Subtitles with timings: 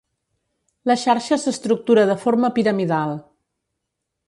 [0.91, 3.17] La xarxa s'estructura de forma piramidal.